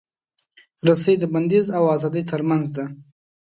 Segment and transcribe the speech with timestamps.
[0.87, 2.85] رسۍ د بندیز او ازادۍ ترمنځ ده.